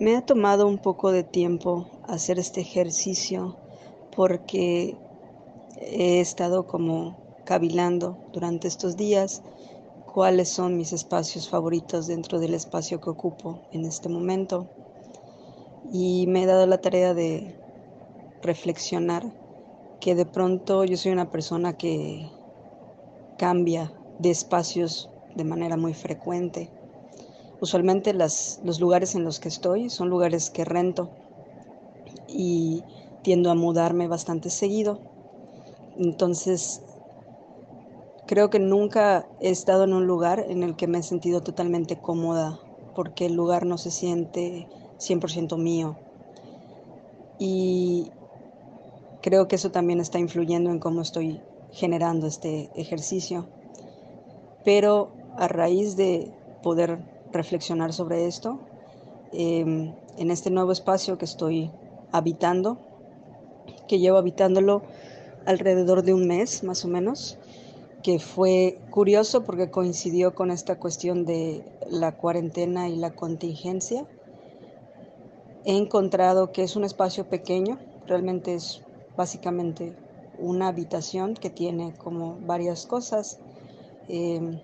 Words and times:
Me 0.00 0.16
ha 0.16 0.22
tomado 0.22 0.66
un 0.66 0.78
poco 0.78 1.12
de 1.12 1.24
tiempo 1.24 1.86
hacer 2.08 2.38
este 2.38 2.62
ejercicio 2.62 3.58
porque 4.16 4.96
he 5.76 6.20
estado 6.20 6.66
como 6.66 7.18
cavilando 7.44 8.16
durante 8.32 8.66
estos 8.66 8.96
días 8.96 9.42
cuáles 10.10 10.48
son 10.48 10.78
mis 10.78 10.94
espacios 10.94 11.50
favoritos 11.50 12.06
dentro 12.06 12.40
del 12.40 12.54
espacio 12.54 12.98
que 12.98 13.10
ocupo 13.10 13.60
en 13.72 13.84
este 13.84 14.08
momento. 14.08 14.70
Y 15.92 16.26
me 16.28 16.44
he 16.44 16.46
dado 16.46 16.66
la 16.66 16.80
tarea 16.80 17.12
de 17.12 17.60
reflexionar 18.40 19.30
que 20.00 20.14
de 20.14 20.24
pronto 20.24 20.82
yo 20.86 20.96
soy 20.96 21.12
una 21.12 21.30
persona 21.30 21.76
que 21.76 22.26
cambia 23.36 23.92
de 24.18 24.30
espacios 24.30 25.10
de 25.36 25.44
manera 25.44 25.76
muy 25.76 25.92
frecuente 25.92 26.70
Usualmente 27.60 28.14
las, 28.14 28.60
los 28.64 28.80
lugares 28.80 29.14
en 29.14 29.24
los 29.24 29.38
que 29.38 29.48
estoy 29.48 29.90
son 29.90 30.08
lugares 30.08 30.50
que 30.50 30.64
rento 30.64 31.10
y 32.26 32.82
tiendo 33.22 33.50
a 33.50 33.54
mudarme 33.54 34.08
bastante 34.08 34.48
seguido. 34.48 34.98
Entonces, 35.98 36.80
creo 38.26 38.48
que 38.48 38.58
nunca 38.58 39.26
he 39.40 39.50
estado 39.50 39.84
en 39.84 39.92
un 39.92 40.06
lugar 40.06 40.44
en 40.48 40.62
el 40.62 40.76
que 40.76 40.86
me 40.86 40.98
he 40.98 41.02
sentido 41.02 41.42
totalmente 41.42 41.96
cómoda 41.96 42.58
porque 42.94 43.26
el 43.26 43.34
lugar 43.34 43.66
no 43.66 43.76
se 43.76 43.90
siente 43.90 44.66
100% 44.98 45.58
mío. 45.58 45.96
Y 47.38 48.10
creo 49.20 49.48
que 49.48 49.56
eso 49.56 49.70
también 49.70 50.00
está 50.00 50.18
influyendo 50.18 50.70
en 50.70 50.78
cómo 50.78 51.02
estoy 51.02 51.40
generando 51.72 52.26
este 52.26 52.70
ejercicio. 52.74 53.46
Pero 54.64 55.12
a 55.36 55.48
raíz 55.48 55.96
de 55.96 56.32
poder 56.62 56.98
reflexionar 57.32 57.92
sobre 57.92 58.26
esto 58.26 58.58
em, 59.32 59.94
en 60.18 60.30
este 60.30 60.50
nuevo 60.50 60.72
espacio 60.72 61.18
que 61.18 61.24
estoy 61.24 61.70
habitando, 62.12 62.78
que 63.88 63.98
llevo 63.98 64.18
habitándolo 64.18 64.82
alrededor 65.46 66.02
de 66.02 66.14
un 66.14 66.26
mes 66.26 66.62
más 66.64 66.84
o 66.84 66.88
menos, 66.88 67.38
que 68.02 68.18
fue 68.18 68.78
curioso 68.90 69.44
porque 69.44 69.70
coincidió 69.70 70.34
con 70.34 70.50
esta 70.50 70.78
cuestión 70.78 71.24
de 71.24 71.64
la 71.88 72.16
cuarentena 72.16 72.88
y 72.88 72.96
la 72.96 73.10
contingencia. 73.14 74.06
He 75.64 75.76
encontrado 75.76 76.52
que 76.52 76.62
es 76.62 76.76
un 76.76 76.84
espacio 76.84 77.28
pequeño, 77.28 77.78
realmente 78.06 78.54
es 78.54 78.82
básicamente 79.16 79.94
una 80.38 80.68
habitación 80.68 81.34
que 81.34 81.50
tiene 81.50 81.92
como 81.98 82.38
varias 82.46 82.86
cosas. 82.86 83.38
Em, 84.08 84.58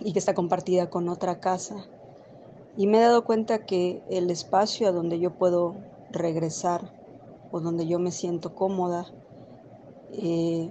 y 0.00 0.12
que 0.12 0.18
está 0.18 0.34
compartida 0.34 0.90
con 0.90 1.08
otra 1.08 1.40
casa. 1.40 1.86
Y 2.76 2.86
me 2.86 2.98
he 2.98 3.02
dado 3.02 3.24
cuenta 3.24 3.66
que 3.66 4.02
el 4.10 4.30
espacio 4.30 4.88
a 4.88 4.92
donde 4.92 5.18
yo 5.18 5.32
puedo 5.32 5.74
regresar 6.10 6.92
o 7.50 7.60
donde 7.60 7.86
yo 7.86 7.98
me 7.98 8.12
siento 8.12 8.54
cómoda, 8.54 9.06
eh, 10.12 10.70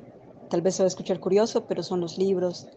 tal 0.50 0.62
vez 0.62 0.76
se 0.76 0.84
va 0.84 0.86
a 0.86 0.88
escuchar 0.88 1.20
curioso, 1.20 1.66
pero 1.66 1.84
son 1.84 2.02
los 2.02 2.18
libros. 2.18 2.68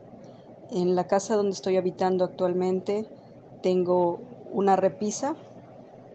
En 0.70 0.95
la 0.95 1.06
casa 1.06 1.36
donde 1.36 1.53
estoy 1.53 1.77
habitando 1.77 2.25
actualmente 2.25 3.08
tengo 3.62 4.20
una 4.53 4.77
repisa 4.77 5.36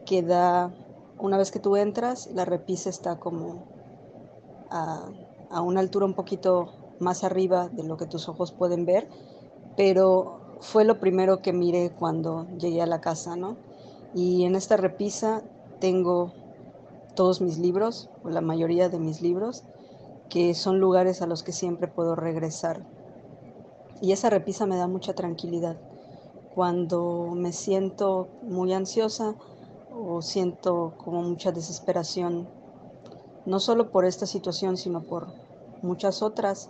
que 0.05 0.21
da, 0.21 0.73
una 1.17 1.37
vez 1.37 1.51
que 1.51 1.59
tú 1.59 1.75
entras, 1.75 2.27
la 2.33 2.45
repisa 2.45 2.89
está 2.89 3.19
como 3.19 3.63
a, 4.69 5.09
a 5.49 5.61
una 5.61 5.79
altura 5.79 6.05
un 6.05 6.13
poquito 6.13 6.73
más 6.99 7.23
arriba 7.23 7.69
de 7.69 7.83
lo 7.83 7.97
que 7.97 8.05
tus 8.05 8.27
ojos 8.27 8.51
pueden 8.51 8.85
ver 8.85 9.07
pero 9.77 10.57
fue 10.59 10.83
lo 10.83 10.99
primero 10.99 11.41
que 11.41 11.53
miré 11.53 11.91
cuando 11.91 12.47
llegué 12.57 12.81
a 12.81 12.87
la 12.87 12.99
casa, 12.99 13.37
¿no? 13.37 13.55
Y 14.13 14.43
en 14.43 14.55
esta 14.55 14.75
repisa 14.75 15.43
tengo 15.79 16.33
todos 17.15 17.41
mis 17.41 17.59
libros, 17.59 18.09
o 18.23 18.29
la 18.29 18.41
mayoría 18.41 18.89
de 18.89 18.99
mis 18.99 19.21
libros, 19.21 19.63
que 20.29 20.55
son 20.55 20.79
lugares 20.79 21.21
a 21.21 21.27
los 21.27 21.43
que 21.43 21.51
siempre 21.51 21.87
puedo 21.87 22.15
regresar. 22.15 22.85
Y 24.01 24.11
esa 24.11 24.29
repisa 24.29 24.65
me 24.65 24.77
da 24.77 24.87
mucha 24.87 25.13
tranquilidad. 25.13 25.77
Cuando 26.53 27.31
me 27.35 27.53
siento 27.53 28.27
muy 28.41 28.73
ansiosa 28.73 29.35
o 29.95 30.21
siento 30.21 30.93
como 30.97 31.21
mucha 31.21 31.51
desesperación, 31.51 32.47
no 33.45 33.59
solo 33.59 33.91
por 33.91 34.05
esta 34.05 34.25
situación, 34.25 34.75
sino 34.75 35.01
por 35.01 35.27
muchas 35.81 36.21
otras, 36.21 36.69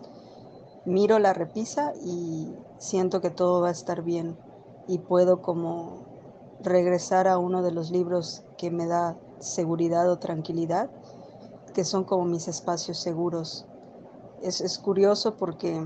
miro 0.87 1.19
la 1.19 1.33
repisa 1.33 1.91
y 2.01 2.55
siento 2.77 3.19
que 3.19 3.29
todo 3.29 3.61
va 3.61 3.67
a 3.67 3.71
estar 3.71 4.03
bien 4.03 4.37
y 4.87 4.99
puedo 4.99 5.41
como 5.41 6.05
regresar 6.61 7.27
a 7.27 7.37
uno 7.37 7.61
de 7.61 7.71
los 7.71 7.91
libros 7.91 8.45
que 8.57 8.71
me 8.71 8.87
da 8.87 9.17
seguridad 9.39 10.09
o 10.09 10.17
tranquilidad, 10.17 10.89
que 11.73 11.83
son 11.83 12.05
como 12.05 12.23
mis 12.23 12.47
espacios 12.47 12.99
seguros. 12.99 13.65
Es, 14.41 14.79
curioso 14.79 15.35
porque 15.35 15.85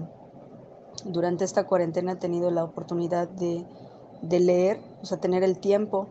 durante 1.06 1.46
esta 1.46 1.66
cuarentena 1.66 2.12
he 2.12 2.18
tenido 2.18 2.52
la 2.52 2.64
oportunidad 2.64 3.28
de, 3.28 3.66
de 4.22 4.40
leer, 4.40 4.80
o 5.02 5.06
sea, 5.06 5.20
tener 5.20 5.44
el 5.44 5.58
tiempo 5.58 6.10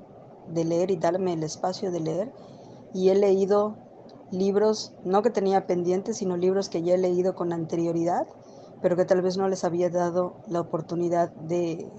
de 0.48 0.64
leer 0.64 0.90
y 0.90 0.96
darme 0.96 1.34
el 1.34 1.44
espacio 1.44 1.92
de 1.92 2.00
leer. 2.00 2.32
Y 2.92 3.10
he 3.10 3.14
leído 3.14 3.76
libros, 4.32 4.94
no 5.04 5.22
que 5.22 5.30
tenía 5.30 5.68
pendientes, 5.68 6.16
sino 6.16 6.36
libros 6.36 6.68
que 6.68 6.82
ya 6.82 6.94
he 6.94 6.98
leído 6.98 7.36
con 7.36 7.52
anterioridad 7.52 8.26
pero 8.82 8.96
que 8.96 9.04
tal 9.04 9.22
vez 9.22 9.36
no 9.36 9.48
les 9.48 9.64
había 9.64 9.90
dado 9.90 10.36
la 10.48 10.60
oportunidad 10.60 11.30
de, 11.32 11.90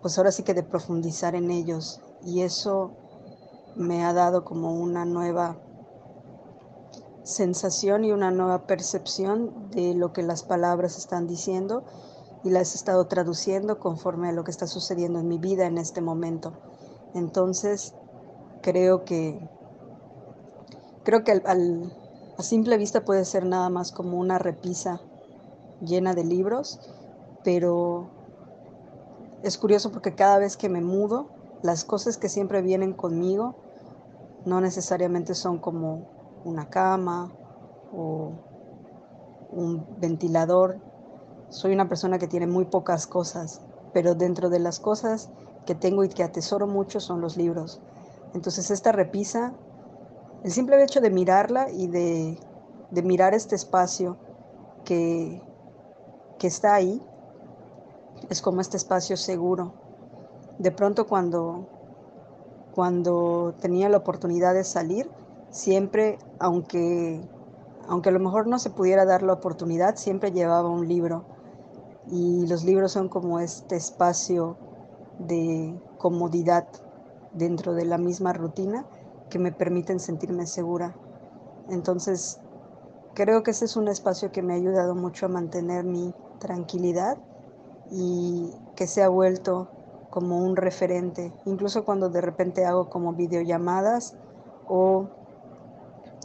pues 0.00 0.16
ahora 0.18 0.32
sí 0.32 0.42
que 0.42 0.54
de 0.54 0.62
profundizar 0.62 1.34
en 1.34 1.50
ellos. 1.50 2.00
Y 2.22 2.42
eso 2.42 2.92
me 3.76 4.04
ha 4.04 4.12
dado 4.12 4.44
como 4.44 4.72
una 4.72 5.04
nueva 5.04 5.58
sensación 7.22 8.04
y 8.04 8.12
una 8.12 8.30
nueva 8.30 8.66
percepción 8.66 9.70
de 9.70 9.94
lo 9.94 10.12
que 10.12 10.22
las 10.22 10.42
palabras 10.42 10.98
están 10.98 11.26
diciendo 11.26 11.84
y 12.44 12.50
las 12.50 12.74
he 12.74 12.76
estado 12.76 13.06
traduciendo 13.06 13.78
conforme 13.78 14.28
a 14.28 14.32
lo 14.32 14.44
que 14.44 14.50
está 14.50 14.66
sucediendo 14.66 15.20
en 15.20 15.28
mi 15.28 15.38
vida 15.38 15.66
en 15.66 15.78
este 15.78 16.00
momento. 16.00 16.54
Entonces, 17.14 17.94
creo 18.62 19.04
que 19.04 19.48
creo 21.04 21.24
que 21.24 21.32
a 21.32 22.42
simple 22.42 22.78
vista 22.78 23.04
puede 23.04 23.24
ser 23.24 23.44
nada 23.44 23.68
más 23.68 23.92
como 23.92 24.18
una 24.18 24.38
repisa 24.38 25.00
llena 25.82 26.14
de 26.14 26.24
libros, 26.24 26.80
pero 27.44 28.08
es 29.42 29.58
curioso 29.58 29.90
porque 29.90 30.14
cada 30.14 30.38
vez 30.38 30.56
que 30.56 30.68
me 30.68 30.80
mudo, 30.80 31.28
las 31.62 31.84
cosas 31.84 32.16
que 32.16 32.28
siempre 32.28 32.62
vienen 32.62 32.92
conmigo 32.92 33.56
no 34.44 34.60
necesariamente 34.60 35.34
son 35.34 35.58
como 35.58 36.08
una 36.44 36.68
cama 36.68 37.32
o 37.92 38.32
un 39.50 39.86
ventilador. 39.98 40.78
Soy 41.50 41.72
una 41.72 41.88
persona 41.88 42.18
que 42.18 42.26
tiene 42.26 42.46
muy 42.46 42.64
pocas 42.64 43.06
cosas, 43.06 43.60
pero 43.92 44.14
dentro 44.14 44.48
de 44.48 44.58
las 44.58 44.80
cosas 44.80 45.30
que 45.66 45.74
tengo 45.74 46.02
y 46.02 46.08
que 46.08 46.22
atesoro 46.22 46.66
mucho 46.66 46.98
son 46.98 47.20
los 47.20 47.36
libros. 47.36 47.80
Entonces 48.34 48.70
esta 48.70 48.90
repisa, 48.92 49.52
el 50.42 50.50
simple 50.50 50.82
hecho 50.82 51.00
de 51.00 51.10
mirarla 51.10 51.70
y 51.70 51.86
de, 51.86 52.38
de 52.90 53.02
mirar 53.02 53.34
este 53.34 53.54
espacio 53.54 54.16
que 54.84 55.42
que 56.38 56.46
está 56.46 56.74
ahí 56.74 57.02
es 58.30 58.40
como 58.42 58.60
este 58.60 58.76
espacio 58.76 59.16
seguro. 59.16 59.72
De 60.58 60.70
pronto 60.70 61.06
cuando, 61.06 61.66
cuando 62.74 63.54
tenía 63.60 63.88
la 63.88 63.98
oportunidad 63.98 64.54
de 64.54 64.64
salir, 64.64 65.10
siempre, 65.50 66.18
aunque, 66.38 67.20
aunque 67.88 68.08
a 68.08 68.12
lo 68.12 68.20
mejor 68.20 68.46
no 68.46 68.58
se 68.58 68.70
pudiera 68.70 69.04
dar 69.04 69.22
la 69.22 69.34
oportunidad, 69.34 69.96
siempre 69.96 70.32
llevaba 70.32 70.68
un 70.68 70.88
libro. 70.88 71.24
Y 72.10 72.46
los 72.46 72.64
libros 72.64 72.92
son 72.92 73.08
como 73.08 73.38
este 73.38 73.76
espacio 73.76 74.56
de 75.18 75.80
comodidad 75.98 76.66
dentro 77.32 77.74
de 77.74 77.84
la 77.84 77.98
misma 77.98 78.32
rutina 78.32 78.86
que 79.30 79.38
me 79.38 79.52
permiten 79.52 80.00
sentirme 80.00 80.46
segura. 80.46 80.94
Entonces, 81.70 82.40
creo 83.14 83.42
que 83.42 83.50
ese 83.50 83.64
es 83.64 83.76
un 83.76 83.88
espacio 83.88 84.32
que 84.32 84.42
me 84.42 84.54
ha 84.54 84.56
ayudado 84.56 84.94
mucho 84.94 85.26
a 85.26 85.28
mantener 85.28 85.84
mi 85.84 86.14
tranquilidad 86.38 87.18
y 87.90 88.52
que 88.74 88.86
se 88.86 89.02
ha 89.02 89.08
vuelto 89.08 89.68
como 90.10 90.38
un 90.38 90.56
referente, 90.56 91.32
incluso 91.46 91.84
cuando 91.84 92.10
de 92.10 92.20
repente 92.20 92.64
hago 92.64 92.88
como 92.90 93.14
videollamadas 93.14 94.14
o 94.68 95.06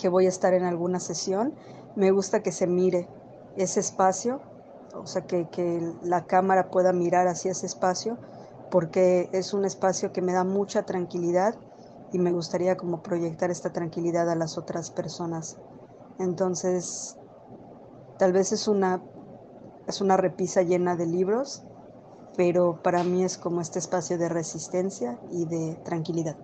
que 0.02 0.10
voy 0.10 0.26
a 0.26 0.30
estar 0.30 0.54
en 0.54 0.64
alguna 0.64 1.00
sesión, 1.00 1.54
me 1.96 2.12
gusta 2.12 2.44
que 2.44 2.52
se 2.52 2.68
mire 2.68 3.08
ese 3.56 3.80
espacio, 3.80 4.42
o 4.94 5.08
sea, 5.08 5.24
que, 5.24 5.48
que 5.50 5.82
la 6.04 6.26
cámara 6.26 6.70
pueda 6.70 6.94
mirar 6.94 7.28
hacia 7.28 7.52
ese 7.52 7.66
espacio, 7.66 8.18
porque 8.70 9.30
es 9.32 9.54
un 9.54 9.66
espacio 9.66 10.12
que 10.12 10.22
me 10.22 10.34
da 10.34 10.44
mucha 10.44 10.84
tranquilidad 10.84 11.56
y 12.12 12.20
me 12.20 12.32
gustaría 12.32 12.78
como 12.78 13.02
proyectar 13.02 13.52
esta 13.52 13.72
tranquilidad 13.72 14.30
a 14.30 14.36
las 14.36 14.58
otras 14.58 14.92
personas. 14.92 15.58
Entonces, 16.20 17.18
tal 18.18 18.34
vez 18.34 18.52
es 18.52 18.68
una 18.68 19.04
es 19.88 20.02
una 20.02 20.18
repisa 20.18 20.64
llena 20.64 20.96
de 20.96 21.06
libros, 21.08 21.64
pero 22.36 22.82
para 22.84 23.04
mí 23.04 23.24
es 23.24 23.38
como 23.38 23.62
este 23.62 23.80
espacio 23.80 24.18
de 24.18 24.30
resistencia 24.30 25.20
y 25.32 25.46
de 25.46 25.78
tranquilidad. 25.84 26.38